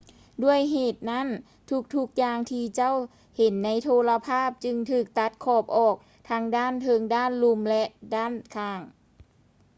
[0.43, 1.27] ດ້ວຍເຫດນັ້ນ
[1.69, 2.97] ທຸກໆຢ່າງທີ່ເຈົ້າ
[3.37, 5.95] ເຫັນໃນໂທລະພາບຈຶ່ງຖືກຕັດຂອບອອກ
[6.29, 7.83] ທັງດ້ານເທິງ ດ້ານລຸ່ມ ແລະ
[8.15, 8.81] ດ້ານຂ້າງ